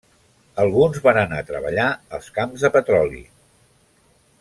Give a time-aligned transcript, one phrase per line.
[0.63, 1.87] Alguns van anar a treballar
[2.19, 3.23] als camps de petroli.